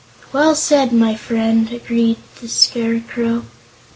[0.33, 3.43] "Well said, my friend," agreed tile Scarecrow.